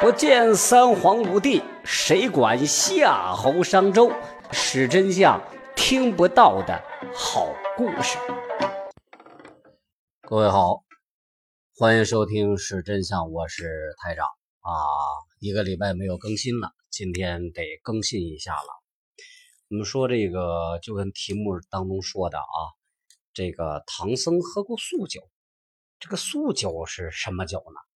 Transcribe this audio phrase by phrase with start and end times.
[0.00, 4.12] 不见三皇五帝，谁管夏侯商周？
[4.52, 5.42] 是真相，
[5.74, 6.80] 听不到的
[7.12, 8.16] 好故事。
[10.20, 10.84] 各位好，
[11.76, 14.24] 欢迎收听《是真相》，我是台长
[14.60, 14.70] 啊。
[15.40, 18.68] 一个礼拜没有更新了，今天得更新一下了。
[19.68, 22.70] 我们说这个，就跟题目当中说的啊，
[23.34, 25.28] 这个唐僧喝过素酒，
[25.98, 27.87] 这个素酒是什么酒呢？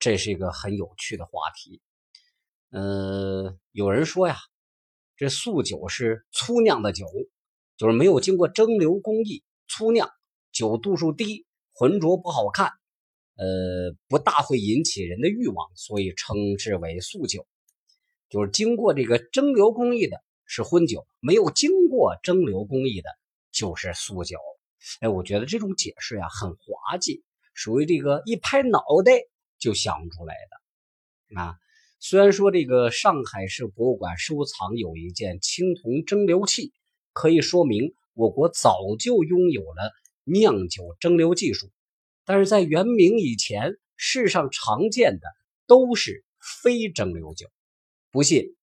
[0.00, 1.82] 这是一个很有趣的话题，
[2.70, 4.38] 呃，有人说呀，
[5.14, 7.04] 这素酒是粗酿的酒，
[7.76, 10.10] 就是没有经过蒸馏工艺，粗酿，
[10.52, 12.72] 酒度数低，浑浊不好看，
[13.36, 17.46] 呃，不大会引起人的欲望，所以称之为素酒。
[18.30, 23.10] 就是经过这个蒸馏工艺的是荤酒，没有经过蒸馏工艺的
[23.52, 24.38] 就是素酒。
[25.00, 29.12] 哎，我觉得这种解释呀很滑稽，属于这个一拍脑袋。
[29.60, 31.54] 就想出来的啊！
[32.00, 36.72] 虽然说这个上海市博物馆收藏有一件青铜蒸馏器，
[37.12, 39.92] 可以说明我国早就拥有了
[40.24, 41.70] 酿酒蒸馏技术，
[42.24, 45.28] 但是在元明以前，世上常见的
[45.66, 46.24] 都是
[46.62, 47.46] 非蒸馏酒。
[48.10, 48.56] 不信，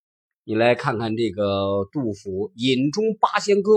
[0.43, 3.71] 你来看看这个杜甫《饮中八仙歌》，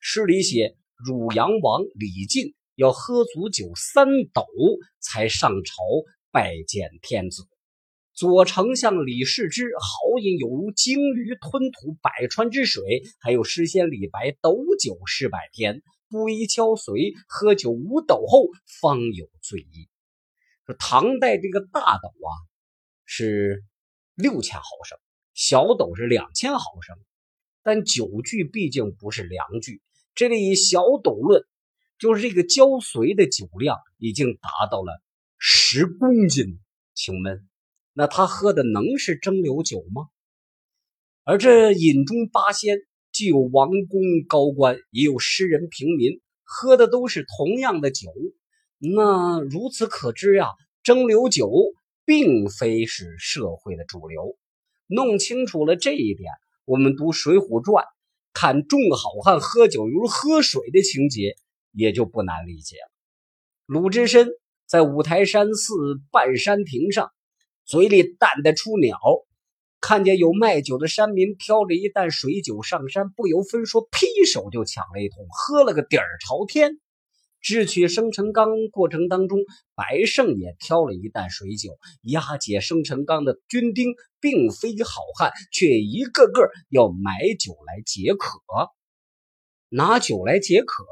[0.00, 4.44] 诗里写汝阳王李靖要喝足酒三斗
[4.98, 5.74] 才上朝。
[6.34, 7.46] 拜见天子，
[8.12, 18.48] 左丞相李世之豪饮有如鲸鱼吞吐百川之水，还有诗仙李白斗酒诗百篇，不宜敲随，喝酒五斗后
[18.80, 19.88] 方有醉意。
[20.66, 22.30] 说唐代这个大斗啊
[23.04, 23.62] 是
[24.16, 24.98] 六千毫升，
[25.34, 26.96] 小斗是两千毫升，
[27.62, 29.80] 但酒具毕竟不是良具，
[30.16, 31.44] 这里以小斗论，
[31.96, 35.00] 就是这个焦髓的酒量已经达到了。
[35.46, 36.58] 十公斤，
[36.94, 37.46] 请问，
[37.92, 40.08] 那他喝的能是蒸馏酒吗？
[41.22, 42.78] 而这饮中八仙，
[43.12, 48.10] 既有王公高官，也有诗人平民，喝的都是同样的酒。
[48.78, 50.46] 那如此可知呀，
[50.82, 51.52] 蒸馏酒
[52.06, 54.38] 并非是社会的主流。
[54.86, 56.32] 弄清楚了这一点，
[56.64, 57.84] 我们读《水浒传》，
[58.32, 61.36] 看众好汉喝酒如喝水的情节，
[61.70, 62.90] 也就不难理解了。
[63.66, 64.30] 鲁智深。
[64.74, 65.72] 在五台山寺
[66.10, 67.12] 半山亭上，
[67.64, 68.98] 嘴里弹得出鸟，
[69.80, 76.72] 看见有卖酒的山民挑着一担水酒上山，不由分说，劈手就抢了一桶，喝了个底儿朝天。
[77.40, 79.38] 智取生辰纲过程当中，
[79.76, 88.40] 白胜也挑了一担水酒，押解生辰纲的军丁并非好汉，却一个个要买酒来解渴，
[89.68, 90.84] 拿酒来解渴。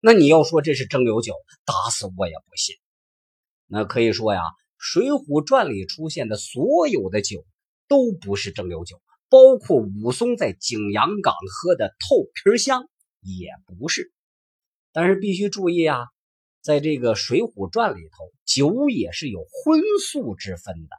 [0.00, 1.34] 那你要说这是蒸馏酒，
[1.66, 2.76] 打死我也不信。
[3.72, 4.40] 那可以说呀，
[4.78, 7.44] 《水浒传》里出现的所有的酒
[7.86, 12.88] 都不是蒸馏酒，包括武松在景阳冈喝的透皮香
[13.20, 14.12] 也不是。
[14.92, 15.98] 但是必须注意啊，
[16.60, 20.96] 在这个《水浒传》里头，酒也是有荤素之分的。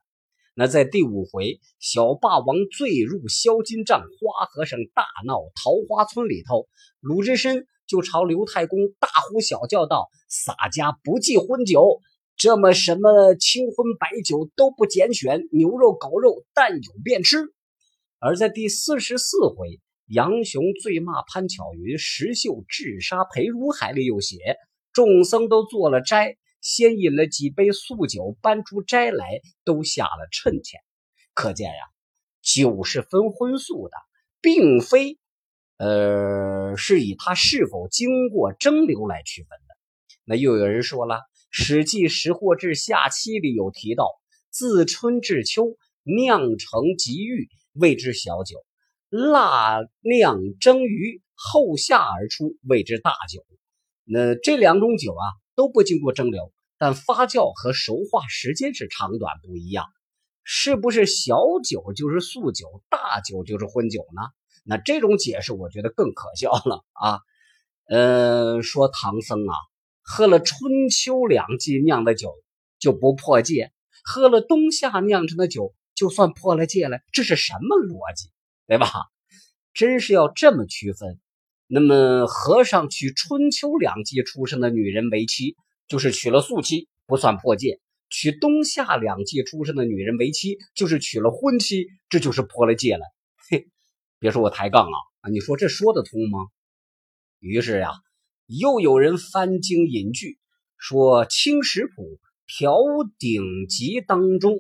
[0.54, 6.70] 那在第五回小霸王醉入销金帐，花和尚大闹桃花村里头，
[7.02, 12.00] 鲁智深就朝刘太公大呼小叫道：“洒家不忌荤酒。”
[12.42, 17.38] 这么什么清荤白酒都不拣选，牛肉狗肉但有便吃。
[18.18, 24.38] 而在第四十四回，杨雄醉骂潘巧云，石秀智杀裴如海里又写，
[24.92, 30.80] 众僧都做了斋，先饮了几杯素酒，搬出斋来都下了趁钱。
[31.36, 31.84] 可见呀，
[32.42, 33.94] 酒是分荤素的，
[34.42, 35.20] 并非，
[35.78, 39.76] 呃，是以它是否经过蒸馏来区分的。
[40.26, 41.18] 那又有人说了。
[41.54, 44.08] 《史记·识货志·下期》里有提到，
[44.50, 48.60] 自春至秋酿成极玉，谓之小酒；
[49.10, 53.46] 腊酿蒸鱼，后夏而出，谓之大酒。
[54.06, 59.86] 那这两种酒啊，都不经过蒸馏，但发酵和熟化时间是长短不一样。
[60.44, 64.22] 是不是小酒就是素酒，大酒就是荤酒呢？
[64.64, 67.20] 那这种解释我觉得更可笑了啊！
[67.90, 69.54] 呃，说唐僧啊。
[70.14, 72.34] 喝了春秋两季酿的酒
[72.80, 73.72] 就不破戒，
[74.04, 78.28] 喝了冬夏酿成的酒就算破了戒了，这是什么逻辑？
[78.68, 78.92] 对吧？
[79.74, 81.18] 真是要这么区分，
[81.66, 85.56] 那么和尚娶春秋两季出生的女人为妻，
[85.88, 87.80] 就是娶了素妻，不算破戒；
[88.10, 93.06] 娶冬夏两季出生的女人为妻，就是娶了婚妻，这就是破了戒了。
[93.50, 93.70] 嘿，
[94.20, 95.30] 别说我抬杠啊！
[95.32, 96.48] 你说这说得通吗？
[97.40, 97.94] 于是呀。
[98.60, 100.38] 又有人翻经引据，
[100.78, 102.20] 说《清史谱·
[102.58, 102.76] 调
[103.18, 104.58] 鼎集》当中，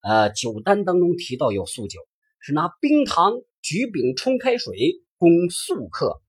[0.00, 2.00] 呃，酒单当中提到有素酒，
[2.40, 6.22] 是拿冰糖、橘饼冲开水供素客。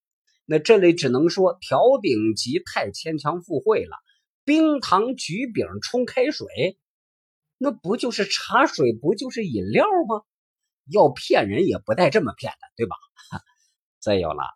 [0.46, 3.96] 那这里只能说调鼎集太牵强附会了。
[4.44, 6.78] 冰糖、橘饼冲开水，
[7.58, 10.22] 那不就是茶水，不就是饮料吗？
[10.92, 12.98] 要骗人也不带这么骗的，对吧？
[14.02, 14.44] 再有了《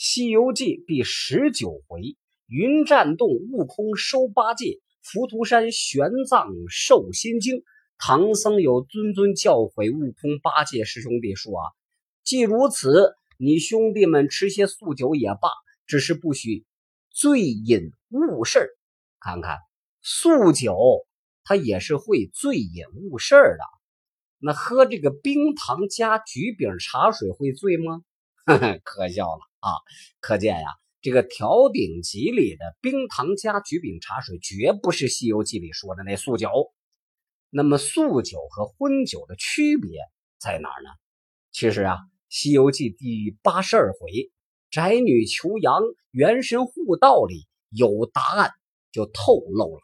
[0.00, 2.16] 西游记》第十九回，
[2.46, 7.64] 云栈洞悟空收八戒，浮屠山玄奘受心经。
[7.98, 11.64] 唐僧有谆谆教诲悟空、八戒师兄弟说啊，
[12.22, 15.50] 既如此，你兄弟们吃些素酒也罢，
[15.84, 16.64] 只是不许
[17.10, 18.68] 醉饮误事
[19.18, 19.58] 看看
[20.00, 20.78] 素酒，
[21.42, 23.64] 它也是会醉饮误事的。
[24.38, 28.02] 那喝这个冰糖加橘饼茶水会醉吗？
[28.84, 29.72] 可笑了啊！
[30.20, 30.68] 可见呀，
[31.00, 36.50] 这个调鼎集里的冰糖加橘饼茶水，绝不是《西游记》里说的那素酒。
[37.50, 40.00] 那么素酒和荤酒的区别
[40.38, 40.90] 在哪儿呢？
[41.50, 41.94] 其实啊，
[42.28, 44.30] 《西游记》第八十二回
[44.70, 45.80] “宅女求阳，
[46.10, 48.50] 元神护道”里有答案，
[48.92, 49.82] 就透露了。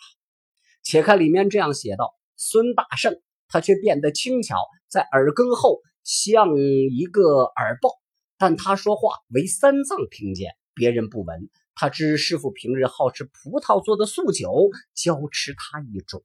[0.82, 4.56] 且看里面这样写道：“孙大圣他却变得轻巧，
[4.88, 7.90] 在耳根后像一个耳报，
[8.36, 11.48] 但他说话为三藏听见，别人不闻。
[11.74, 16.22] 他知师傅平日好吃葡萄做的素酒，教吃他一种。”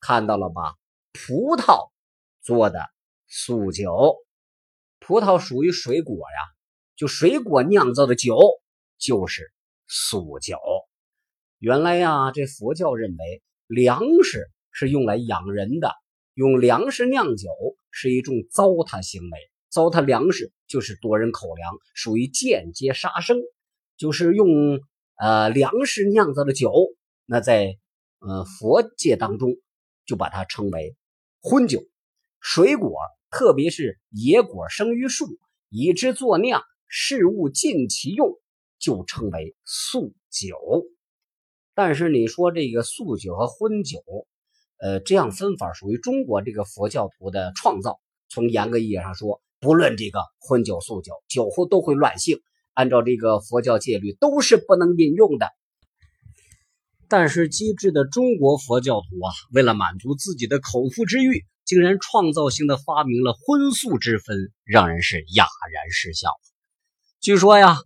[0.00, 0.76] 看到了吧？
[1.12, 1.90] 葡萄
[2.40, 2.80] 做的
[3.28, 4.16] 素酒，
[4.98, 6.38] 葡萄属于水果呀，
[6.96, 8.36] 就水果酿造的酒
[8.98, 9.52] 就是
[9.86, 10.58] 素酒。
[11.58, 15.92] 原来呀，这佛教认为粮食是用来养人的，
[16.34, 17.50] 用粮食酿酒
[17.90, 23.38] 是一种糟蹋行为，糟蹋粮食就是夺人口粮，属于间接杀生。
[23.96, 24.80] 就是用
[25.16, 26.72] 呃粮食酿造的酒，
[27.26, 27.76] 那在
[28.20, 29.56] 呃佛界当中。
[30.04, 30.96] 就把它称为
[31.40, 31.80] 荤酒，
[32.40, 32.98] 水果
[33.30, 35.38] 特别是野果生于树，
[35.68, 38.36] 以之作酿，事物尽其用，
[38.80, 40.58] 就称为素酒。
[41.72, 44.02] 但是你说这个素酒和荤酒，
[44.78, 48.00] 呃，这样分法属于中国这个佛教徒的创造。
[48.28, 52.40] 从严格意义上说，不论这个荤酒素酒，酒后都会乱性，
[52.74, 55.46] 按照这个佛教戒律都是不能饮用的。
[57.08, 66.30] 但是机智的中国佛教徒啊，为了满足自己的口腹之欲，竟然创造性的发明了荤素之分，让人是哑然失笑。
[67.20, 67.76] 据说呀，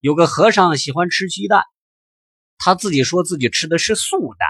[0.00, 1.62] 有个和尚喜欢吃鸡蛋，
[2.56, 4.48] 他自己说自己吃的是素蛋。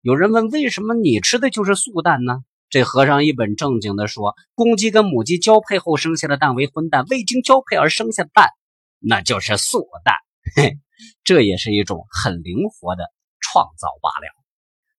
[0.00, 2.44] 有人问为什么你吃的就是素蛋呢？
[2.68, 8.48] 这和尚一本正经的说：公鸡跟母鸡交配后生下的蛋为荤蛋，未经交配而生下的蛋，
[8.98, 10.14] 那就是素蛋。
[10.56, 10.78] 嘿，
[11.24, 13.04] 这也是一种很灵活的。
[13.52, 14.26] 创造罢了。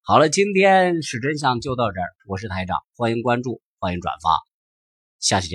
[0.02, 2.08] 好了，今天史真相就到这儿。
[2.28, 4.40] 我是台长，欢迎关注，欢迎转发，
[5.20, 5.54] 下期节目。